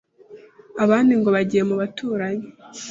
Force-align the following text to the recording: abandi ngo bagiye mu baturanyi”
abandi 0.83 1.13
ngo 1.19 1.29
bagiye 1.35 1.63
mu 1.69 1.75
baturanyi” 1.81 2.47